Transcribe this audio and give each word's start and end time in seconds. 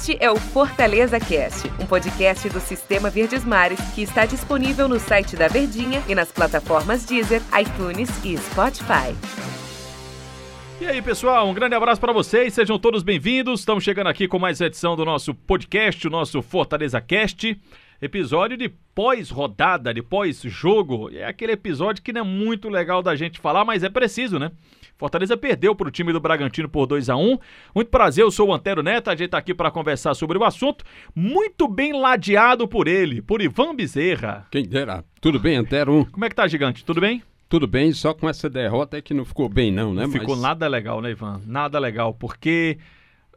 Este 0.00 0.16
é 0.18 0.30
o 0.30 0.36
Fortaleza 0.36 1.20
Cast, 1.20 1.70
um 1.78 1.84
podcast 1.84 2.48
do 2.48 2.58
Sistema 2.58 3.10
Verdes 3.10 3.44
Mares 3.44 3.78
que 3.94 4.00
está 4.00 4.24
disponível 4.24 4.88
no 4.88 4.98
site 4.98 5.36
da 5.36 5.46
Verdinha 5.46 6.02
e 6.08 6.14
nas 6.14 6.32
plataformas 6.32 7.04
Deezer, 7.04 7.42
iTunes 7.60 8.08
e 8.24 8.34
Spotify. 8.38 9.14
E 10.80 10.86
aí, 10.86 11.02
pessoal, 11.02 11.46
um 11.46 11.52
grande 11.52 11.74
abraço 11.74 12.00
para 12.00 12.14
vocês, 12.14 12.54
sejam 12.54 12.78
todos 12.78 13.02
bem-vindos. 13.02 13.60
Estamos 13.60 13.84
chegando 13.84 14.06
aqui 14.06 14.26
com 14.26 14.38
mais 14.38 14.58
edição 14.62 14.96
do 14.96 15.04
nosso 15.04 15.34
podcast, 15.34 16.06
o 16.06 16.10
nosso 16.10 16.40
Fortaleza 16.40 16.98
Cast. 17.02 17.60
Episódio 18.02 18.56
de 18.56 18.70
pós-rodada, 18.94 19.92
de 19.92 20.02
pós-jogo. 20.02 21.10
É 21.12 21.26
aquele 21.26 21.52
episódio 21.52 22.02
que 22.02 22.14
não 22.14 22.22
é 22.22 22.24
muito 22.24 22.70
legal 22.70 23.02
da 23.02 23.14
gente 23.14 23.38
falar, 23.38 23.62
mas 23.62 23.84
é 23.84 23.90
preciso, 23.90 24.38
né? 24.38 24.50
Fortaleza 24.96 25.36
perdeu 25.36 25.74
para 25.74 25.88
o 25.88 25.90
time 25.90 26.10
do 26.10 26.18
Bragantino 26.18 26.66
por 26.66 26.86
2 26.86 27.10
a 27.10 27.16
1 27.16 27.38
Muito 27.74 27.88
prazer, 27.90 28.24
eu 28.24 28.30
sou 28.30 28.48
o 28.48 28.54
Antero 28.54 28.82
Neto, 28.82 29.08
a 29.08 29.12
gente 29.12 29.26
está 29.26 29.36
aqui 29.36 29.52
para 29.52 29.70
conversar 29.70 30.14
sobre 30.14 30.38
o 30.38 30.44
assunto. 30.44 30.82
Muito 31.14 31.68
bem 31.68 31.92
ladeado 31.92 32.66
por 32.66 32.88
ele, 32.88 33.20
por 33.20 33.42
Ivan 33.42 33.74
Bezerra. 33.74 34.46
Quem 34.50 34.66
dera. 34.66 35.04
Tudo 35.20 35.38
bem, 35.38 35.56
Antero? 35.56 36.08
Como 36.10 36.24
é 36.24 36.30
que 36.30 36.34
tá, 36.34 36.48
gigante? 36.48 36.82
Tudo 36.82 37.02
bem? 37.02 37.22
Tudo 37.50 37.66
bem, 37.66 37.92
só 37.92 38.14
com 38.14 38.26
essa 38.30 38.48
derrota 38.48 38.96
é 38.96 39.02
que 39.02 39.12
não 39.12 39.26
ficou 39.26 39.46
bem 39.46 39.70
não, 39.70 39.92
né? 39.92 40.04
Não 40.04 40.10
ficou 40.10 40.36
Mas... 40.36 40.40
nada 40.40 40.66
legal, 40.66 41.02
né, 41.02 41.10
Ivan? 41.10 41.42
Nada 41.46 41.78
legal, 41.78 42.14
porque 42.14 42.78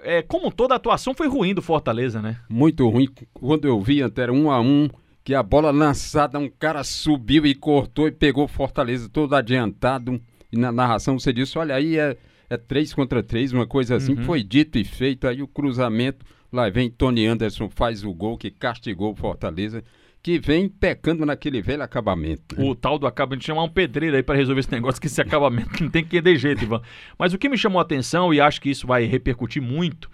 é, 0.03 0.21
como 0.21 0.51
toda 0.51 0.73
a 0.73 0.77
atuação 0.77 1.13
foi 1.13 1.27
ruim 1.27 1.53
do 1.53 1.61
Fortaleza, 1.61 2.21
né? 2.21 2.37
Muito 2.49 2.87
ruim. 2.87 3.07
Quando 3.33 3.67
eu 3.67 3.81
vi, 3.81 4.01
Antero, 4.01 4.33
um 4.33 4.51
a 4.51 4.59
um, 4.59 4.89
que 5.23 5.33
a 5.33 5.41
bola 5.41 5.71
lançada, 5.71 6.37
um 6.37 6.49
cara 6.49 6.83
subiu 6.83 7.45
e 7.45 7.55
cortou 7.55 8.07
e 8.07 8.11
pegou 8.11 8.47
Fortaleza 8.47 9.09
todo 9.09 9.35
adiantado 9.35 10.21
e 10.53 10.57
na 10.57 10.71
narração 10.71 11.17
você 11.17 11.33
disse, 11.33 11.57
olha 11.57 11.73
aí 11.73 11.97
é, 11.97 12.15
é 12.47 12.57
três 12.57 12.93
contra 12.93 13.23
três, 13.23 13.51
uma 13.51 13.65
coisa 13.65 13.95
assim, 13.95 14.13
uhum. 14.13 14.23
foi 14.23 14.43
dito 14.43 14.77
e 14.77 14.83
feito, 14.83 15.27
aí 15.27 15.41
o 15.41 15.47
cruzamento, 15.47 16.23
lá 16.51 16.69
vem 16.69 16.91
Tony 16.91 17.25
Anderson, 17.25 17.67
faz 17.69 18.03
o 18.03 18.13
gol 18.13 18.37
que 18.37 18.51
castigou 18.51 19.13
o 19.13 19.15
Fortaleza, 19.15 19.83
que 20.23 20.39
vem 20.39 20.69
pecando 20.69 21.25
naquele 21.25 21.61
velho 21.61 21.83
acabamento. 21.83 22.55
Né? 22.57 22.63
O 22.63 22.73
tal 22.73 22.97
do 22.97 23.05
acabamento, 23.05 23.43
chamar 23.43 23.63
um 23.63 23.69
pedreiro 23.69 24.15
aí 24.15 24.23
para 24.23 24.35
resolver 24.35 24.61
esse 24.61 24.71
negócio, 24.71 25.01
que 25.01 25.07
esse 25.07 25.21
acabamento 25.21 25.71
não 25.83 25.89
tem 25.89 26.03
que 26.03 26.21
ter 26.21 26.37
jeito, 26.37 26.63
Ivan. 26.63 26.81
Mas 27.19 27.33
o 27.33 27.37
que 27.37 27.49
me 27.49 27.57
chamou 27.57 27.79
a 27.79 27.81
atenção, 27.81 28.33
e 28.33 28.39
acho 28.39 28.61
que 28.61 28.69
isso 28.69 28.87
vai 28.87 29.03
repercutir 29.03 29.61
muito, 29.61 30.09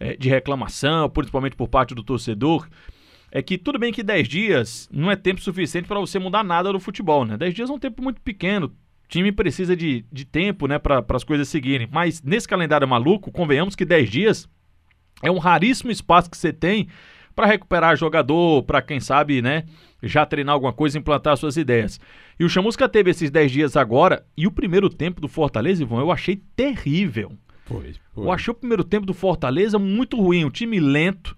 é, 0.00 0.16
de 0.16 0.28
reclamação, 0.28 1.08
principalmente 1.08 1.54
por 1.54 1.68
parte 1.68 1.94
do 1.94 2.02
torcedor, 2.02 2.68
é 3.30 3.40
que 3.40 3.56
tudo 3.56 3.78
bem 3.78 3.92
que 3.92 4.02
10 4.02 4.28
dias 4.28 4.88
não 4.92 5.08
é 5.08 5.14
tempo 5.14 5.40
suficiente 5.40 5.86
para 5.86 6.00
você 6.00 6.18
mudar 6.18 6.42
nada 6.42 6.72
no 6.72 6.80
futebol, 6.80 7.24
né? 7.24 7.36
10 7.36 7.54
dias 7.54 7.70
é 7.70 7.72
um 7.72 7.78
tempo 7.78 8.02
muito 8.02 8.20
pequeno 8.20 8.74
time 9.08 9.30
precisa 9.30 9.76
de, 9.76 10.06
de 10.10 10.24
tempo, 10.24 10.66
né, 10.66 10.78
para 10.78 11.04
as 11.10 11.22
coisas 11.22 11.46
seguirem. 11.46 11.86
Mas 11.92 12.22
nesse 12.22 12.48
calendário 12.48 12.88
maluco, 12.88 13.30
convenhamos 13.30 13.76
que 13.76 13.84
10 13.84 14.08
dias 14.08 14.48
é 15.22 15.30
um 15.30 15.36
raríssimo 15.36 15.90
espaço 15.90 16.30
que 16.30 16.36
você 16.36 16.50
tem 16.50 16.88
para 17.34 17.46
recuperar 17.46 17.96
jogador, 17.96 18.62
para 18.62 18.82
quem 18.82 19.00
sabe, 19.00 19.42
né, 19.42 19.64
já 20.02 20.24
treinar 20.26 20.54
alguma 20.54 20.72
coisa, 20.72 20.98
implantar 20.98 21.36
suas 21.36 21.56
ideias. 21.56 22.00
E 22.38 22.44
o 22.44 22.48
Chamusca 22.48 22.88
teve 22.88 23.10
esses 23.10 23.30
10 23.30 23.52
dias 23.52 23.76
agora, 23.76 24.24
e 24.36 24.46
o 24.46 24.52
primeiro 24.52 24.88
tempo 24.88 25.20
do 25.20 25.28
Fortaleza, 25.28 25.82
Ivan, 25.82 26.00
eu 26.00 26.10
achei 26.10 26.42
terrível. 26.56 27.32
Foi, 27.64 27.94
foi. 28.14 28.26
Eu 28.26 28.32
achei 28.32 28.50
o 28.50 28.56
primeiro 28.56 28.84
tempo 28.84 29.06
do 29.06 29.14
Fortaleza 29.14 29.78
muito 29.78 30.20
ruim, 30.20 30.44
um 30.44 30.50
time 30.50 30.80
lento, 30.80 31.36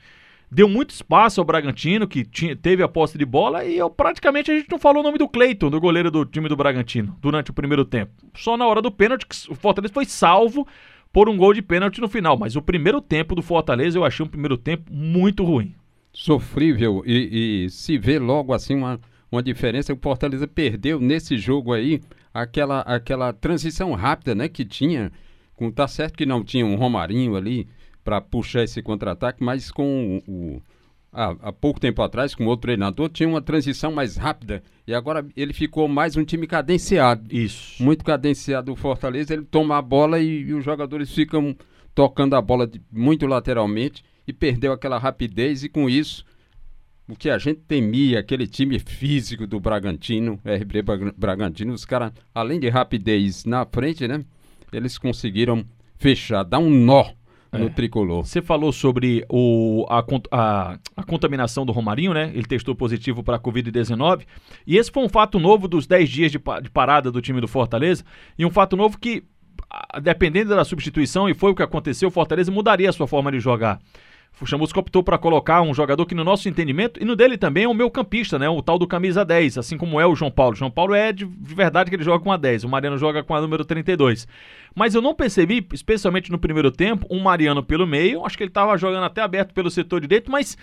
deu 0.50 0.68
muito 0.68 0.90
espaço 0.90 1.40
ao 1.40 1.44
Bragantino, 1.44 2.06
que 2.06 2.24
tinha, 2.24 2.56
teve 2.56 2.82
a 2.82 2.88
posse 2.88 3.18
de 3.18 3.24
bola, 3.24 3.64
e 3.64 3.76
eu, 3.76 3.90
praticamente 3.90 4.50
a 4.50 4.54
gente 4.54 4.70
não 4.70 4.78
falou 4.78 5.00
o 5.00 5.04
nome 5.04 5.18
do 5.18 5.28
Cleiton, 5.28 5.70
do 5.70 5.80
goleiro 5.80 6.10
do 6.10 6.24
time 6.24 6.48
do 6.48 6.56
Bragantino, 6.56 7.16
durante 7.20 7.50
o 7.50 7.54
primeiro 7.54 7.84
tempo. 7.84 8.12
Só 8.34 8.56
na 8.56 8.66
hora 8.66 8.80
do 8.80 8.90
pênalti, 8.90 9.26
que 9.26 9.36
o 9.50 9.54
Fortaleza 9.54 9.92
foi 9.92 10.04
salvo 10.04 10.66
por 11.14 11.28
um 11.28 11.36
gol 11.36 11.54
de 11.54 11.62
pênalti 11.62 12.00
no 12.00 12.08
final. 12.08 12.36
Mas 12.36 12.56
o 12.56 12.60
primeiro 12.60 13.00
tempo 13.00 13.36
do 13.36 13.40
Fortaleza 13.40 13.96
eu 13.96 14.04
achei 14.04 14.26
um 14.26 14.28
primeiro 14.28 14.58
tempo 14.58 14.92
muito 14.92 15.44
ruim. 15.44 15.72
Sofrível, 16.14 17.02
e, 17.04 17.64
e 17.64 17.70
se 17.70 17.98
vê 17.98 18.20
logo 18.20 18.54
assim 18.54 18.76
uma, 18.76 19.00
uma 19.32 19.42
diferença. 19.42 19.92
O 19.92 19.98
Fortaleza 20.00 20.46
perdeu 20.46 21.00
nesse 21.00 21.36
jogo 21.36 21.72
aí 21.72 22.00
aquela, 22.32 22.80
aquela 22.82 23.32
transição 23.32 23.92
rápida 23.94 24.32
né, 24.32 24.48
que 24.48 24.64
tinha. 24.64 25.10
Com, 25.56 25.72
tá 25.72 25.88
certo 25.88 26.16
que 26.16 26.24
não 26.24 26.44
tinha 26.44 26.64
um 26.64 26.76
Romarinho 26.76 27.34
ali 27.34 27.66
para 28.04 28.20
puxar 28.20 28.62
esse 28.62 28.80
contra-ataque, 28.80 29.42
mas 29.42 29.72
com 29.72 30.22
o, 30.28 30.62
há, 31.12 31.34
há, 31.42 31.52
pouco 31.52 31.80
tempo 31.80 32.00
atrás, 32.00 32.32
com 32.32 32.46
outro 32.46 32.62
treinador, 32.62 33.08
tinha 33.08 33.28
uma 33.28 33.42
transição 33.42 33.90
mais 33.90 34.16
rápida. 34.16 34.62
E 34.86 34.94
agora 34.94 35.26
ele 35.36 35.52
ficou 35.52 35.88
mais 35.88 36.16
um 36.16 36.24
time 36.24 36.46
cadenciado. 36.46 37.26
Isso. 37.34 37.82
Muito 37.82 38.04
cadenciado 38.04 38.72
o 38.72 38.76
Fortaleza. 38.76 39.34
Ele 39.34 39.44
toma 39.44 39.78
a 39.78 39.82
bola 39.82 40.20
e, 40.20 40.42
e 40.42 40.54
os 40.54 40.64
jogadores 40.64 41.12
ficam 41.12 41.56
tocando 41.92 42.36
a 42.36 42.42
bola 42.42 42.68
de, 42.68 42.80
muito 42.92 43.26
lateralmente 43.26 44.04
e 44.26 44.32
perdeu 44.32 44.72
aquela 44.72 44.98
rapidez. 44.98 45.64
E 45.64 45.68
com 45.68 45.88
isso, 45.88 46.24
o 47.08 47.14
que 47.14 47.28
a 47.28 47.38
gente 47.38 47.60
temia, 47.60 48.20
aquele 48.20 48.46
time 48.46 48.78
físico 48.78 49.46
do 49.46 49.60
Bragantino, 49.60 50.40
RB 50.44 50.82
Bragantino, 51.16 51.72
os 51.72 51.84
caras, 51.84 52.12
além 52.34 52.58
de 52.58 52.68
rapidez 52.68 53.44
na 53.44 53.66
frente, 53.66 54.08
né? 54.08 54.24
Eles 54.72 54.98
conseguiram 54.98 55.64
fechar, 55.98 56.42
dar 56.42 56.58
um 56.58 56.70
nó 56.70 57.12
no 57.58 57.66
é. 57.66 57.70
tricolor. 57.70 58.24
Você 58.24 58.42
falou 58.42 58.72
sobre 58.72 59.24
o, 59.28 59.86
a, 59.88 60.04
a, 60.30 60.78
a, 60.96 61.02
contaminação 61.04 61.64
do 61.64 61.72
Romarinho, 61.72 62.12
né? 62.12 62.30
Ele 62.34 62.44
testou 62.44 62.74
positivo 62.74 63.22
para 63.22 63.36
a 63.36 63.40
Covid-19. 63.40 64.22
E 64.66 64.76
esse 64.76 64.90
foi 64.90 65.04
um 65.04 65.08
fato 65.08 65.38
novo 65.38 65.68
dos 65.68 65.86
10 65.86 66.10
dias 66.10 66.32
de, 66.32 66.38
de 66.38 66.70
parada 66.70 67.10
do 67.10 67.20
time 67.20 67.40
do 67.40 67.48
Fortaleza. 67.48 68.04
E 68.38 68.44
um 68.44 68.50
fato 68.50 68.76
novo 68.76 68.98
que, 68.98 69.24
dependendo 70.02 70.50
da 70.54 70.64
substituição, 70.64 71.28
e 71.28 71.34
foi 71.34 71.52
o 71.52 71.54
que 71.54 71.62
aconteceu, 71.62 72.08
o 72.08 72.12
Fortaleza 72.12 72.50
mudaria 72.50 72.90
a 72.90 72.92
sua 72.92 73.06
forma 73.06 73.30
de 73.30 73.40
jogar. 73.40 73.80
O 74.40 74.46
Chamusca 74.46 74.80
optou 74.80 75.02
para 75.02 75.16
colocar 75.16 75.62
um 75.62 75.72
jogador 75.72 76.04
que, 76.06 76.14
no 76.14 76.24
nosso 76.24 76.48
entendimento, 76.48 77.00
e 77.00 77.04
no 77.04 77.14
dele 77.14 77.38
também 77.38 77.64
é 77.64 77.68
o 77.68 77.74
meu 77.74 77.88
campista, 77.88 78.38
né? 78.38 78.48
O 78.48 78.60
tal 78.60 78.78
do 78.78 78.86
camisa 78.86 79.24
10, 79.24 79.58
assim 79.58 79.78
como 79.78 80.00
é 80.00 80.06
o 80.06 80.14
João 80.14 80.30
Paulo. 80.30 80.54
O 80.54 80.56
João 80.56 80.70
Paulo 80.70 80.92
é 80.92 81.12
de, 81.12 81.24
de 81.24 81.54
verdade 81.54 81.88
que 81.88 81.94
ele 81.94 82.02
joga 82.02 82.22
com 82.22 82.32
a 82.32 82.36
10, 82.36 82.64
o 82.64 82.68
Mariano 82.68 82.98
joga 82.98 83.22
com 83.22 83.34
a 83.34 83.40
número 83.40 83.64
32. 83.64 84.26
Mas 84.74 84.94
eu 84.94 85.00
não 85.00 85.14
percebi, 85.14 85.64
especialmente 85.72 86.32
no 86.32 86.38
primeiro 86.38 86.72
tempo, 86.72 87.06
um 87.08 87.20
Mariano 87.20 87.62
pelo 87.62 87.86
meio. 87.86 88.26
Acho 88.26 88.36
que 88.36 88.42
ele 88.42 88.50
estava 88.50 88.76
jogando 88.76 89.04
até 89.04 89.22
aberto 89.22 89.54
pelo 89.54 89.70
setor 89.70 90.00
direito, 90.00 90.30
mas 90.30 90.58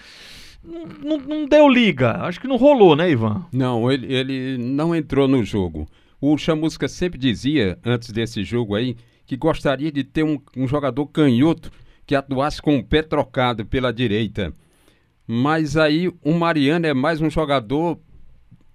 não, 0.63 1.17
não, 1.17 1.45
deu 1.45 1.69
liga. 1.69 2.17
Acho 2.23 2.41
que 2.41 2.47
não 2.47 2.57
rolou, 2.57 2.95
né, 2.95 3.09
Ivan? 3.09 3.45
Não, 3.53 3.89
ele, 3.89 4.13
ele 4.13 4.57
não 4.57 4.93
entrou 4.93 5.29
no 5.29 5.43
jogo. 5.45 5.87
O 6.19 6.37
Chamusca 6.37 6.89
sempre 6.89 7.17
dizia, 7.17 7.79
antes 7.85 8.11
desse 8.11 8.43
jogo 8.43 8.75
aí, 8.75 8.97
que 9.25 9.37
gostaria 9.37 9.91
de 9.91 10.03
ter 10.03 10.23
um, 10.23 10.39
um 10.57 10.67
jogador 10.67 11.05
canhoto 11.07 11.71
que 12.11 12.15
atuasse 12.15 12.61
com 12.61 12.77
o 12.77 12.83
pé 12.83 13.01
trocado 13.01 13.65
pela 13.65 13.93
direita. 13.93 14.51
Mas 15.25 15.77
aí 15.77 16.09
o 16.21 16.33
Mariano 16.33 16.85
é 16.85 16.93
mais 16.93 17.21
um 17.21 17.29
jogador, 17.29 17.97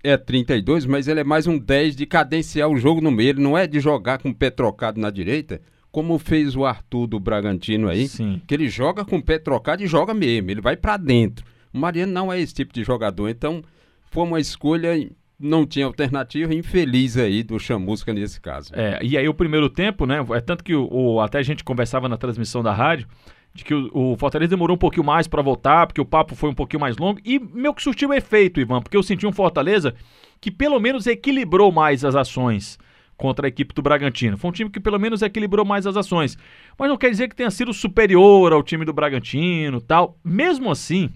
é 0.03 0.17
32, 0.17 0.87
mas 0.87 1.07
ele 1.07 1.21
é 1.21 1.25
mais 1.25 1.47
um 1.47 1.59
10 1.59 1.97
de 1.97 2.07
cadenciar 2.07 2.71
o 2.71 2.79
jogo 2.79 3.03
no 3.03 3.11
meio. 3.11 3.29
Ele 3.29 3.43
não 3.43 3.59
é 3.59 3.67
de 3.67 3.79
jogar 3.79 4.21
com 4.23 4.31
o 4.31 4.35
pé 4.35 4.49
trocado 4.49 4.99
na 4.99 5.11
direita, 5.11 5.61
como 5.93 6.19
fez 6.19 6.57
o 6.57 6.65
Arthur 6.65 7.07
do 7.07 7.21
Bragantino 7.21 7.91
aí, 7.91 8.09
Sim. 8.09 8.41
que 8.47 8.55
ele 8.55 8.71
joga 8.71 9.05
com 9.05 9.19
o 9.19 9.23
pé 9.23 9.39
trocado 9.39 9.83
e 9.83 9.87
joga 9.87 10.15
mesmo, 10.15 10.51
ele 10.51 10.63
vai 10.63 10.75
para 10.75 10.97
dentro. 10.97 11.45
O 11.75 11.79
Mariano 11.79 12.13
não 12.15 12.33
é 12.33 12.41
esse 12.41 12.55
tipo 12.55 12.73
de 12.73 12.83
jogador, 12.85 13.29
então 13.29 13.63
foi 14.11 14.25
uma 14.25 14.41
escolha 14.41 14.95
não 15.39 15.67
tinha 15.67 15.87
alternativa, 15.87 16.55
infeliz 16.55 17.17
aí 17.17 17.43
do 17.43 17.59
Chamusca 17.59 18.13
nesse 18.13 18.41
caso. 18.41 18.73
É, 18.75 18.99
e 19.03 19.17
aí 19.17 19.29
o 19.29 19.35
primeiro 19.35 19.69
tempo, 19.69 20.07
né? 20.07 20.25
É 20.31 20.41
tanto 20.41 20.65
que 20.65 20.75
o, 20.75 20.89
o 20.91 21.21
até 21.21 21.39
a 21.39 21.43
gente 21.43 21.63
conversava 21.63 22.09
na 22.09 22.17
transmissão 22.17 22.63
da 22.63 22.73
rádio 22.73 23.07
de 23.55 23.65
que 23.65 23.75
o, 23.75 23.91
o 23.93 24.17
Fortaleza 24.17 24.51
demorou 24.51 24.77
um 24.77 24.79
pouquinho 24.79 25.05
mais 25.05 25.27
para 25.27 25.43
voltar, 25.43 25.87
porque 25.87 26.01
o 26.01 26.05
papo 26.05 26.35
foi 26.35 26.51
um 26.51 26.55
pouquinho 26.55 26.81
mais 26.81 26.97
longo 26.97 27.19
e 27.25 27.39
meio 27.39 27.75
que 27.75 27.83
surtiu 27.83 28.13
efeito, 28.13 28.61
Ivan, 28.61 28.81
porque 28.81 28.97
eu 28.97 29.03
senti 29.03 29.27
um 29.27 29.33
Fortaleza 29.33 29.95
que 30.41 30.51
pelo 30.51 30.79
menos 30.79 31.07
equilibrou 31.07 31.73
mais 31.73 32.05
as 32.05 32.15
ações 32.15 32.79
contra 33.17 33.47
a 33.47 33.49
equipe 33.49 33.75
do 33.75 33.81
Bragantino. 33.81 34.37
Foi 34.37 34.51
um 34.51 34.53
time 34.53 34.71
que 34.71 34.79
pelo 34.79 34.99
menos 34.99 35.23
equilibrou 35.23 35.65
mais 35.65 35.87
as 35.87 35.97
ações. 35.97 36.37
Mas 36.79 36.89
não 36.89 36.99
quer 36.99 37.11
dizer 37.11 37.29
que 37.29 37.35
tenha 37.35 37.51
sido 37.51 37.73
superior 37.73 38.53
ao 38.53 38.63
time 38.63 38.85
do 38.85 38.93
Bragantino, 38.93 39.81
tal. 39.81 40.19
Mesmo 40.23 40.71
assim, 40.71 41.11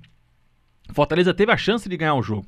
Fortaleza 0.95 1.35
teve 1.35 1.53
a 1.53 1.59
chance 1.59 1.89
de 1.89 1.97
ganhar 1.97 2.15
o 2.15 2.23
jogo. 2.23 2.47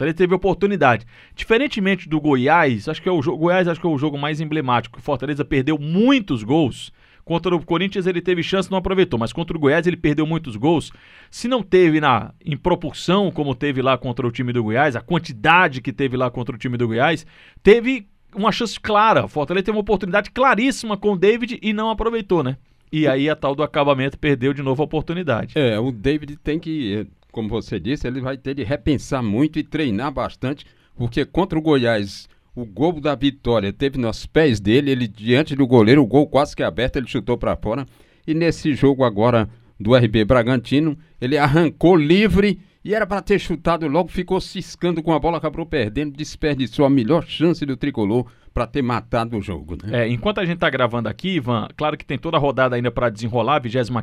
Fortaleza 0.00 0.16
teve 0.16 0.34
oportunidade. 0.34 1.06
Diferentemente 1.34 2.08
do 2.08 2.20
Goiás, 2.20 2.88
acho 2.88 3.02
que 3.02 3.08
é 3.08 3.12
o 3.12 3.20
jogo, 3.20 3.38
Goiás 3.38 3.68
acho 3.68 3.78
que 3.78 3.86
é 3.86 3.90
o 3.90 3.98
jogo 3.98 4.16
mais 4.16 4.40
emblemático. 4.40 4.98
O 4.98 5.02
Fortaleza 5.02 5.44
perdeu 5.44 5.78
muitos 5.78 6.42
gols. 6.42 6.90
Contra 7.22 7.54
o 7.54 7.64
Corinthians 7.64 8.06
ele 8.06 8.22
teve 8.22 8.42
chance, 8.42 8.70
não 8.70 8.78
aproveitou, 8.78 9.18
mas 9.18 9.32
contra 9.32 9.54
o 9.54 9.60
Goiás 9.60 9.86
ele 9.86 9.98
perdeu 9.98 10.26
muitos 10.26 10.56
gols. 10.56 10.90
Se 11.30 11.46
não 11.46 11.62
teve 11.62 12.00
na 12.00 12.32
em 12.44 12.56
proporção 12.56 13.30
como 13.30 13.54
teve 13.54 13.82
lá 13.82 13.98
contra 13.98 14.26
o 14.26 14.32
time 14.32 14.54
do 14.54 14.64
Goiás, 14.64 14.96
a 14.96 15.02
quantidade 15.02 15.82
que 15.82 15.92
teve 15.92 16.16
lá 16.16 16.30
contra 16.30 16.54
o 16.54 16.58
time 16.58 16.78
do 16.78 16.88
Goiás, 16.88 17.26
teve 17.62 18.06
uma 18.34 18.50
chance 18.50 18.80
clara. 18.80 19.26
O 19.26 19.28
Fortaleza 19.28 19.66
teve 19.66 19.76
uma 19.76 19.82
oportunidade 19.82 20.30
claríssima 20.30 20.96
com 20.96 21.12
o 21.12 21.18
David 21.18 21.58
e 21.60 21.74
não 21.74 21.90
aproveitou, 21.90 22.42
né? 22.42 22.56
E 22.90 23.06
aí 23.06 23.28
a 23.28 23.36
tal 23.36 23.54
do 23.54 23.62
acabamento 23.62 24.18
perdeu 24.18 24.54
de 24.54 24.62
novo 24.62 24.82
a 24.82 24.86
oportunidade. 24.86 25.52
É, 25.56 25.78
o 25.78 25.92
David 25.92 26.38
tem 26.38 26.58
que 26.58 27.06
como 27.30 27.48
você 27.48 27.78
disse, 27.78 28.06
ele 28.06 28.20
vai 28.20 28.36
ter 28.36 28.54
de 28.54 28.62
repensar 28.62 29.22
muito 29.22 29.58
e 29.58 29.62
treinar 29.62 30.12
bastante, 30.12 30.64
porque 30.96 31.24
contra 31.24 31.58
o 31.58 31.62
Goiás, 31.62 32.28
o 32.54 32.64
gol 32.64 33.00
da 33.00 33.14
vitória 33.14 33.72
teve 33.72 33.98
nos 33.98 34.26
pés 34.26 34.60
dele, 34.60 34.90
ele 34.90 35.08
diante 35.08 35.54
do 35.54 35.66
goleiro, 35.66 36.02
o 36.02 36.06
gol 36.06 36.26
quase 36.26 36.54
que 36.54 36.62
aberto, 36.62 36.96
ele 36.96 37.06
chutou 37.06 37.38
para 37.38 37.56
fora. 37.56 37.86
E 38.26 38.34
nesse 38.34 38.74
jogo 38.74 39.04
agora 39.04 39.48
do 39.80 39.96
RB 39.96 40.24
Bragantino. 40.26 40.96
Ele 41.18 41.38
arrancou 41.38 41.96
livre 41.96 42.60
e 42.84 42.94
era 42.94 43.06
para 43.06 43.20
ter 43.20 43.38
chutado 43.38 43.86
logo, 43.86 44.08
ficou 44.08 44.40
ciscando 44.40 45.02
com 45.02 45.12
a 45.12 45.18
bola, 45.18 45.36
acabou 45.36 45.66
perdendo, 45.66 46.16
desperdiçou 46.16 46.86
a 46.86 46.90
melhor 46.90 47.24
chance 47.26 47.64
do 47.66 47.76
tricolor 47.76 48.26
para 48.54 48.66
ter 48.66 48.82
matado 48.82 49.36
o 49.36 49.42
jogo. 49.42 49.76
Né? 49.82 50.04
É, 50.04 50.08
enquanto 50.08 50.38
a 50.38 50.44
gente 50.44 50.56
está 50.56 50.70
gravando 50.70 51.08
aqui, 51.08 51.36
Ivan, 51.36 51.68
claro 51.76 51.96
que 51.96 52.04
tem 52.04 52.18
toda 52.18 52.36
a 52.36 52.40
rodada 52.40 52.74
ainda 52.74 52.90
para 52.90 53.10
desenrolar, 53.10 53.60
25 53.60 54.02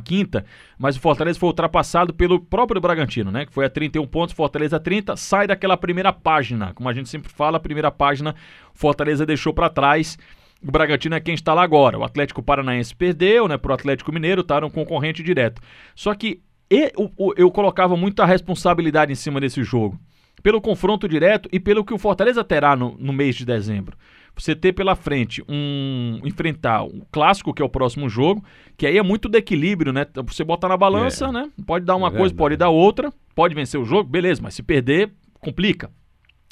mas 0.78 0.96
o 0.96 1.00
Fortaleza 1.00 1.38
foi 1.38 1.48
ultrapassado 1.48 2.14
pelo 2.14 2.40
próprio 2.40 2.80
Bragantino, 2.80 3.30
né? 3.30 3.46
Que 3.46 3.52
foi 3.52 3.66
a 3.66 3.70
31 3.70 4.06
pontos, 4.06 4.34
Fortaleza 4.34 4.78
30, 4.78 5.16
sai 5.16 5.46
daquela 5.46 5.76
primeira 5.76 6.12
página. 6.12 6.72
Como 6.72 6.88
a 6.88 6.92
gente 6.92 7.08
sempre 7.08 7.30
fala, 7.30 7.56
a 7.56 7.60
primeira 7.60 7.90
página, 7.90 8.34
Fortaleza 8.72 9.26
deixou 9.26 9.52
para 9.52 9.68
trás. 9.68 10.16
O 10.62 10.70
Bragantino 10.70 11.14
é 11.14 11.20
quem 11.20 11.34
está 11.34 11.52
lá 11.52 11.62
agora. 11.62 11.98
O 11.98 12.04
Atlético 12.04 12.42
Paranaense 12.42 12.94
perdeu, 12.94 13.46
né, 13.46 13.56
pro 13.56 13.74
Atlético 13.74 14.12
Mineiro, 14.12 14.42
tá 14.42 14.64
um 14.64 14.70
concorrente 14.70 15.22
direto. 15.22 15.60
Só 15.94 16.14
que 16.14 16.40
e, 16.70 16.92
o, 16.96 17.10
o, 17.16 17.34
eu 17.36 17.50
colocava 17.50 17.96
muita 17.96 18.24
responsabilidade 18.24 19.12
em 19.12 19.16
cima 19.16 19.40
desse 19.40 19.62
jogo. 19.62 19.98
Pelo 20.42 20.60
confronto 20.60 21.08
direto 21.08 21.48
e 21.52 21.58
pelo 21.58 21.84
que 21.84 21.92
o 21.92 21.98
Fortaleza 21.98 22.44
terá 22.44 22.76
no, 22.76 22.96
no 22.98 23.12
mês 23.12 23.34
de 23.34 23.44
dezembro. 23.44 23.96
Você 24.36 24.54
ter 24.54 24.72
pela 24.72 24.94
frente 24.94 25.42
um. 25.48 26.20
enfrentar 26.24 26.84
um 26.84 27.02
clássico, 27.10 27.52
que 27.52 27.60
é 27.60 27.64
o 27.64 27.68
próximo 27.68 28.08
jogo, 28.08 28.44
que 28.76 28.86
aí 28.86 28.96
é 28.96 29.02
muito 29.02 29.28
do 29.28 29.36
equilíbrio, 29.36 29.92
né? 29.92 30.06
Você 30.26 30.44
bota 30.44 30.68
na 30.68 30.76
balança, 30.76 31.26
é. 31.26 31.32
né? 31.32 31.50
Pode 31.66 31.84
dar 31.84 31.96
uma 31.96 32.06
é 32.06 32.12
coisa, 32.12 32.32
pode 32.32 32.56
dar 32.56 32.68
outra, 32.68 33.12
pode 33.34 33.52
vencer 33.52 33.80
o 33.80 33.84
jogo, 33.84 34.08
beleza, 34.08 34.40
mas 34.40 34.54
se 34.54 34.62
perder, 34.62 35.10
complica. 35.40 35.90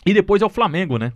E 0.04 0.12
depois 0.12 0.42
é 0.42 0.46
o 0.46 0.50
Flamengo, 0.50 0.98
né? 0.98 1.12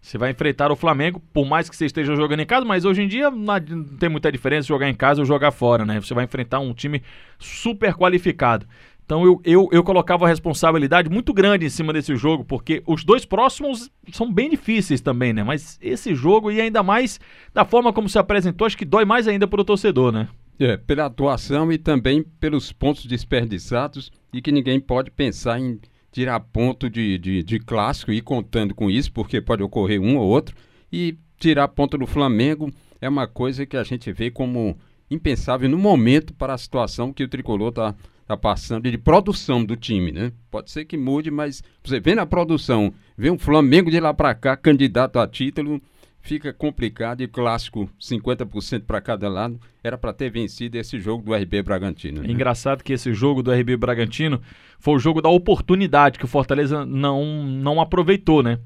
Você 0.00 0.16
vai 0.16 0.30
enfrentar 0.30 0.72
o 0.72 0.76
Flamengo, 0.76 1.22
por 1.32 1.46
mais 1.46 1.68
que 1.68 1.76
você 1.76 1.84
esteja 1.84 2.16
jogando 2.16 2.40
em 2.40 2.46
casa, 2.46 2.64
mas 2.64 2.84
hoje 2.84 3.02
em 3.02 3.08
dia 3.08 3.30
não 3.30 3.84
tem 3.98 4.08
muita 4.08 4.32
diferença 4.32 4.66
jogar 4.66 4.88
em 4.88 4.94
casa 4.94 5.20
ou 5.20 5.26
jogar 5.26 5.50
fora, 5.50 5.84
né? 5.84 6.00
Você 6.00 6.14
vai 6.14 6.24
enfrentar 6.24 6.58
um 6.58 6.72
time 6.72 7.02
super 7.38 7.94
qualificado. 7.94 8.66
Então 9.04 9.24
eu, 9.24 9.40
eu, 9.44 9.68
eu 9.72 9.82
colocava 9.82 10.24
a 10.24 10.28
responsabilidade 10.28 11.10
muito 11.10 11.34
grande 11.34 11.66
em 11.66 11.68
cima 11.68 11.92
desse 11.92 12.14
jogo, 12.16 12.44
porque 12.44 12.82
os 12.86 13.04
dois 13.04 13.24
próximos 13.24 13.90
são 14.12 14.32
bem 14.32 14.48
difíceis 14.48 15.00
também, 15.00 15.32
né? 15.32 15.42
Mas 15.42 15.78
esse 15.82 16.14
jogo, 16.14 16.50
e 16.50 16.60
ainda 16.60 16.82
mais 16.82 17.18
da 17.52 17.64
forma 17.64 17.92
como 17.92 18.08
se 18.08 18.18
apresentou, 18.18 18.66
acho 18.66 18.78
que 18.78 18.84
dói 18.84 19.04
mais 19.04 19.28
ainda 19.28 19.46
para 19.46 19.60
o 19.60 19.64
torcedor, 19.64 20.12
né? 20.12 20.28
É, 20.58 20.76
pela 20.76 21.06
atuação 21.06 21.72
e 21.72 21.76
também 21.76 22.22
pelos 22.22 22.72
pontos 22.72 23.04
desperdiçados 23.04 24.12
e 24.32 24.40
que 24.40 24.52
ninguém 24.52 24.78
pode 24.78 25.10
pensar 25.10 25.58
em 25.58 25.80
tirar 26.12 26.40
ponto 26.40 26.90
de, 26.90 27.18
de, 27.18 27.42
de 27.42 27.58
clássico 27.58 28.12
e 28.12 28.16
ir 28.16 28.22
contando 28.22 28.74
com 28.74 28.90
isso, 28.90 29.12
porque 29.12 29.40
pode 29.40 29.62
ocorrer 29.62 30.00
um 30.00 30.16
ou 30.16 30.26
outro, 30.26 30.54
e 30.92 31.16
tirar 31.38 31.68
ponto 31.68 31.96
do 31.96 32.06
Flamengo 32.06 32.70
é 33.00 33.08
uma 33.08 33.26
coisa 33.26 33.64
que 33.64 33.76
a 33.76 33.84
gente 33.84 34.12
vê 34.12 34.30
como 34.30 34.76
impensável 35.10 35.68
no 35.68 35.78
momento 35.78 36.32
para 36.34 36.54
a 36.54 36.58
situação 36.58 37.12
que 37.12 37.24
o 37.24 37.28
tricolor 37.28 37.70
está 37.70 37.94
tá 38.26 38.36
passando 38.36 38.88
de 38.88 38.96
produção 38.96 39.64
do 39.64 39.76
time, 39.76 40.12
né? 40.12 40.32
Pode 40.50 40.70
ser 40.70 40.84
que 40.84 40.96
mude, 40.96 41.30
mas 41.32 41.64
você 41.82 41.98
vê 41.98 42.14
na 42.14 42.24
produção, 42.24 42.94
vê 43.16 43.28
um 43.28 43.38
Flamengo 43.38 43.90
de 43.90 43.98
lá 43.98 44.14
para 44.14 44.34
cá 44.34 44.56
candidato 44.56 45.18
a 45.18 45.26
título, 45.26 45.82
fica 46.20 46.52
complicado 46.52 47.22
e 47.22 47.28
clássico 47.28 47.90
50% 48.00 48.84
para 48.84 49.00
cada 49.00 49.28
lado. 49.28 49.60
Era 49.82 49.96
para 49.96 50.12
ter 50.12 50.30
vencido 50.30 50.76
esse 50.76 51.00
jogo 51.00 51.24
do 51.24 51.34
RB 51.34 51.62
Bragantino. 51.62 52.22
Né? 52.22 52.28
É 52.28 52.32
engraçado 52.32 52.84
que 52.84 52.92
esse 52.92 53.12
jogo 53.14 53.42
do 53.42 53.52
RB 53.52 53.76
Bragantino 53.76 54.40
foi 54.78 54.94
o 54.94 54.98
jogo 54.98 55.20
da 55.22 55.28
oportunidade 55.28 56.18
que 56.18 56.24
o 56.24 56.28
Fortaleza 56.28 56.84
não, 56.84 57.24
não 57.24 57.80
aproveitou, 57.80 58.42
né? 58.42 58.58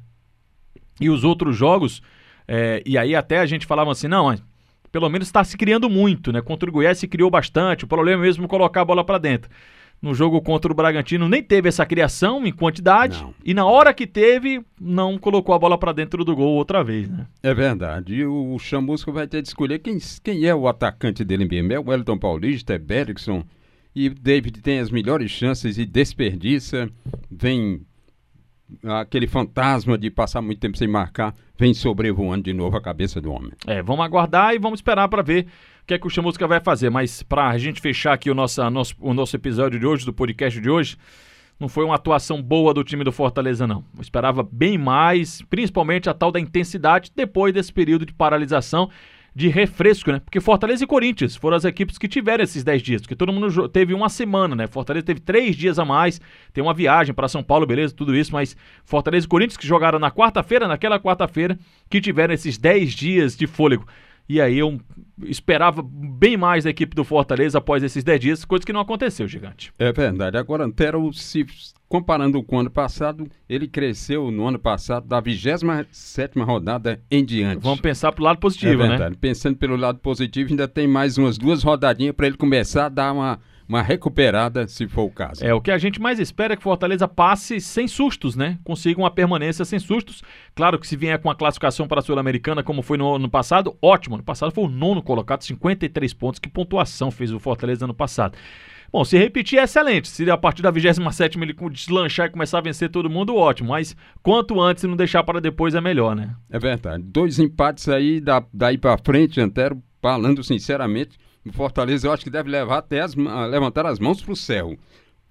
E 1.01 1.09
os 1.11 1.25
outros 1.25 1.57
jogos, 1.57 2.03
é, 2.47 2.83
e 2.87 2.97
aí 2.97 3.15
até 3.15 3.39
a 3.39 3.47
gente 3.47 3.67
falava 3.67 3.91
assim, 3.91 4.07
não, 4.07 4.37
pelo 4.93 5.09
menos 5.09 5.27
está 5.27 5.43
se 5.43 5.57
criando 5.57 5.91
muito, 5.91 6.33
né? 6.33 6.41
Contra 6.41 6.69
o 6.69 6.73
Goiás 6.73 6.99
se 6.99 7.09
criou 7.09 7.31
bastante, 7.31 7.85
o 7.85 7.89
problema 7.89 8.23
é 8.23 8.27
mesmo 8.27 8.47
colocar 8.47 8.83
a 8.83 8.85
bola 8.85 9.05
para 9.05 9.19
dentro 9.19 9.51
no 10.05 10.15
jogo 10.15 10.43
contra 10.43 10.71
o 10.71 10.75
Bragantino 10.75 11.31
nem 11.31 11.43
teve 11.43 11.67
essa 11.67 11.87
criação 11.87 12.47
em 12.47 12.53
quantidade 12.53 13.23
não. 13.23 13.35
e 13.43 13.55
na 13.55 13.65
hora 13.65 13.95
que 13.95 14.07
teve 14.07 14.63
não 14.79 15.17
colocou 15.17 15.55
a 15.55 15.59
bola 15.59 15.79
para 15.79 15.93
dentro 15.93 16.23
do 16.27 16.37
gol 16.37 16.57
outra 16.57 16.85
vez, 16.85 17.09
né? 17.09 17.27
É 17.43 17.55
verdade. 17.55 18.17
E 18.17 18.27
o 18.27 18.59
Chamusco 18.59 19.11
vai 19.11 19.27
ter 19.27 19.41
de 19.41 19.49
escolher 19.49 19.79
quem, 19.79 19.97
quem 20.23 20.45
é 20.45 20.55
o 20.55 20.69
atacante 20.69 21.25
dele 21.25 21.47
mesmo. 21.47 21.73
É 21.73 21.81
o 21.81 21.89
Wellington 21.89 22.19
Paulista, 22.19 22.75
é 22.75 22.79
Bergson 22.79 23.45
e 23.95 24.09
o 24.09 24.15
David 24.15 24.61
tem 24.61 24.79
as 24.79 24.91
melhores 24.91 25.31
chances 25.31 25.79
e 25.79 25.87
desperdiça. 25.87 26.91
Vem 27.31 27.81
aquele 29.01 29.27
fantasma 29.27 29.97
de 29.97 30.11
passar 30.11 30.41
muito 30.41 30.59
tempo 30.59 30.77
sem 30.77 30.89
marcar, 30.89 31.35
vem 31.57 31.75
sobrevoando 31.75 32.45
de 32.45 32.53
novo 32.53 32.77
a 32.77 32.81
cabeça 32.81 33.21
do 33.21 33.33
homem. 33.33 33.53
É, 33.67 33.83
vamos 33.83 34.05
aguardar 34.05 34.55
e 34.55 34.59
vamos 34.59 34.79
esperar 34.79 35.09
para 35.09 35.23
ver 35.23 35.47
o 35.83 35.87
que 35.87 35.95
é 35.95 35.99
que 35.99 36.07
o 36.07 36.11
Chamusca 36.11 36.47
vai 36.47 36.61
fazer. 36.61 36.91
Mas 36.91 37.23
para 37.23 37.49
a 37.49 37.59
gente 37.59 37.81
fechar 37.81 38.13
aqui 38.13 38.31
o 38.31 38.35
nosso, 38.35 38.69
nosso, 38.71 38.95
o 39.01 39.15
nosso 39.15 39.37
episódio 39.37 39.79
de 39.79 39.87
hoje, 39.87 40.05
do 40.05 40.13
podcast 40.13 40.61
de 40.61 40.71
hoje, 40.71 40.97
não 41.59 41.69
foi 41.69 41.85
uma 41.85 41.95
atuação 41.95 42.43
boa 42.43 42.75
do 42.75 42.83
time 42.83 43.05
do 43.05 43.13
Fortaleza, 43.13 43.67
não. 43.67 43.85
Eu 43.95 44.03
esperava 44.03 44.43
bem 44.43 44.77
mais, 44.77 45.43
principalmente 45.43 46.09
a 46.09 46.15
tal 46.15 46.33
da 46.33 46.41
intensidade 46.41 47.13
depois 47.15 47.55
desse 47.55 47.73
período 47.73 48.05
de 48.05 48.13
paralisação, 48.13 48.91
de 49.35 49.49
refresco, 49.49 50.13
né? 50.13 50.21
Porque 50.21 50.41
Fortaleza 50.41 50.85
e 50.85 50.87
Corinthians 50.87 51.35
foram 51.35 51.57
as 51.57 51.65
equipes 51.65 51.99
que 51.99 52.07
tiveram 52.07 52.45
esses 52.45 52.63
10 52.63 52.83
dias, 52.83 53.03
porque 53.03 53.17
todo 53.17 53.33
mundo 53.33 53.69
teve 53.69 53.93
uma 53.93 54.09
semana, 54.09 54.55
né? 54.55 54.67
Fortaleza 54.69 55.05
teve 55.05 55.21
três 55.21 55.57
dias 55.57 55.79
a 55.79 55.85
mais, 55.85 56.21
tem 56.53 56.63
uma 56.63 56.73
viagem 56.73 57.13
para 57.13 57.27
São 57.27 57.43
Paulo, 57.43 57.67
beleza, 57.67 57.93
tudo 57.93 58.15
isso, 58.15 58.33
mas 58.33 58.57
Fortaleza 58.85 59.27
e 59.27 59.29
Corinthians 59.29 59.57
que 59.57 59.67
jogaram 59.67 59.99
na 59.99 60.11
quarta-feira, 60.11 60.69
naquela 60.69 61.01
quarta-feira, 61.01 61.59
que 61.91 62.01
tiveram 62.01 62.33
esses 62.33 62.57
10 62.57 62.93
dias 62.93 63.37
de 63.37 63.47
fôlego. 63.47 63.85
E 64.29 64.41
aí 64.41 64.59
eu 64.59 64.81
esperava 65.25 65.83
bem 65.83 66.37
mais 66.37 66.65
da 66.65 66.71
equipe 66.71 66.97
do 66.97 67.05
Fortaleza 67.05 67.59
após 67.59 67.83
esses 67.83 68.03
10 68.03 68.21
dias, 68.21 68.45
coisa 68.45 68.65
que 68.65 68.73
não 68.73 68.81
aconteceu, 68.81 69.29
gigante. 69.29 69.73
É 69.79 69.93
verdade. 69.93 70.37
Agora, 70.37 70.65
Antero, 70.65 71.13
se 71.13 71.47
comparando 71.89 72.43
com 72.43 72.57
o 72.57 72.61
ano 72.61 72.71
passado, 72.71 73.29
ele 73.49 73.69
cresceu 73.69 74.31
no 74.31 74.49
ano 74.49 74.59
passado 74.59 75.07
da 75.07 75.21
27 75.21 76.39
rodada 76.41 77.01
em 77.11 77.25
diante. 77.25 77.63
Vamos 77.63 77.81
pensar 77.81 78.13
pro 78.13 78.25
lado 78.25 78.39
positivo, 78.39 78.83
é 78.83 78.89
verdade. 78.89 79.11
né? 79.11 79.19
Pensando 79.21 79.57
pelo 79.57 79.77
lado 79.77 79.99
positivo, 79.99 80.51
ainda 80.51 80.67
tem 80.67 80.89
mais 80.89 81.19
umas 81.19 81.39
duas 81.39 81.63
rodadinhas 81.63 82.15
para 82.15 82.27
ele 82.27 82.37
começar 82.37 82.87
a 82.87 82.89
dar 82.89 83.13
uma 83.13 83.39
uma 83.69 83.83
recuperada, 83.83 84.67
se 84.67 84.87
for 84.87 85.05
o 85.05 85.11
caso. 85.11 85.45
É, 85.45 85.53
o 85.55 85.61
que 85.61 85.71
a 85.71 85.79
gente 85.79 86.01
mais 86.01 86.19
espera 86.19 86.55
é 86.55 86.57
que 86.57 86.63
Fortaleza 86.63 87.09
passe 87.09 87.61
sem 87.61 87.89
sustos, 87.89 88.37
né? 88.37 88.59
Consiga 88.63 89.01
uma 89.01 89.11
permanência 89.11 89.65
sem 89.65 89.79
sustos. 89.79 90.23
Claro 90.55 90.79
que 90.79 90.87
se 90.87 90.97
vier 90.97 91.19
com 91.19 91.31
a 91.31 91.35
classificação 91.35 91.89
para 91.89 92.01
a 92.01 92.03
Sul-Americana, 92.03 92.63
como 92.63 92.83
foi 92.83 92.99
no 92.99 93.15
ano 93.15 93.29
passado, 93.29 93.77
ótimo. 93.81 94.17
No 94.17 94.23
passado 94.23 94.53
foi 94.53 94.65
o 94.65 94.69
nono 94.69 95.03
colocado, 95.03 95.43
53 95.43 96.13
pontos. 96.15 96.39
Que 96.39 96.49
pontuação 96.49 97.11
fez 97.11 97.33
o 97.33 97.41
Fortaleza 97.41 97.85
ano 97.87 97.95
passado. 97.95 98.37
Bom, 98.93 99.05
se 99.05 99.19
repetir 99.19 99.59
é 99.59 99.65
excelente. 99.65 100.07
Se 100.07 100.31
a 100.31 100.37
partir 100.37 100.63
da 100.63 100.71
27 100.71 101.37
ele 101.41 101.57
deslanchar 101.73 102.29
e 102.29 102.31
começar 102.31 102.59
a 102.59 102.61
vencer 102.61 102.89
todo 102.89 103.11
mundo, 103.11 103.35
ótimo. 103.35 103.71
Mas 103.71 103.97
quanto 104.23 104.61
antes 104.61 104.85
e 104.85 104.87
não 104.87 104.95
deixar 104.95 105.25
para 105.25 105.41
depois 105.41 105.75
é 105.75 105.81
melhor, 105.81 106.15
né? 106.15 106.37
É 106.49 106.61
verdade. 106.61 107.03
Dois 107.03 107.41
empates 107.41 107.89
aí, 107.89 108.21
da, 108.21 108.45
daí 108.53 108.79
para 108.79 108.97
frente, 108.99 109.41
Antero, 109.41 109.83
falando 110.01 110.45
sinceramente, 110.45 111.19
o 111.47 111.53
Fortaleza 111.53 112.07
eu 112.07 112.13
acho 112.13 112.25
que 112.25 112.31
deve 112.31 112.51
levar 112.51 112.79
até 112.79 113.01
as, 113.01 113.15
levantar 113.15 113.87
as 113.87 113.99
mãos 113.99 114.23
para 114.23 114.33
o 114.33 114.37
céu 114.37 114.77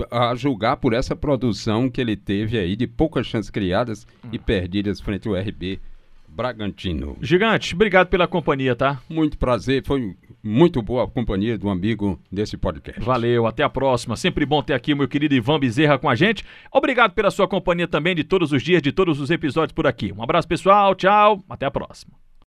a 0.10 0.34
julgar 0.36 0.78
por 0.78 0.94
essa 0.94 1.16
produção 1.16 1.90
que 1.90 2.02
ele 2.02 2.16
teve 2.16 2.58
aí 2.58 2.76
de 2.76 2.88
poucas 2.88 3.28
chances 3.28 3.50
criadas 3.50 4.08
e 4.32 4.40
perdidas 4.40 5.00
frente 5.00 5.28
ao 5.28 5.36
RB 5.36 5.80
Bragantino. 6.28 7.16
Gigante, 7.22 7.76
obrigado 7.76 8.08
pela 8.08 8.28
companhia, 8.28 8.76
tá? 8.76 9.00
Muito 9.08 9.38
prazer, 9.38 9.86
foi 9.86 10.16
muito 10.42 10.82
boa 10.82 11.04
a 11.04 11.08
companhia 11.08 11.58
do 11.58 11.70
amigo 11.70 12.20
desse 12.32 12.58
podcast. 12.58 13.00
Valeu, 13.02 13.46
até 13.46 13.62
a 13.62 13.70
próxima. 13.70 14.16
Sempre 14.16 14.46
bom 14.46 14.64
ter 14.64 14.74
aqui 14.74 14.94
o 14.94 14.98
meu 14.98 15.08
querido 15.08 15.36
Ivan 15.36 15.60
Bezerra 15.60 16.00
com 16.00 16.10
a 16.10 16.16
gente. 16.16 16.44
Obrigado 16.72 17.14
pela 17.14 17.30
sua 17.30 17.48
companhia 17.48 17.88
também 17.88 18.16
de 18.16 18.24
todos 18.24 18.52
os 18.52 18.64
dias, 18.64 18.82
de 18.82 18.92
todos 18.92 19.20
os 19.20 19.30
episódios 19.30 19.74
por 19.74 19.86
aqui. 19.86 20.12
Um 20.12 20.24
abraço 20.24 20.48
pessoal, 20.48 20.96
tchau, 20.96 21.44
até 21.48 21.68
a 21.68 21.72
próxima. 21.72 22.14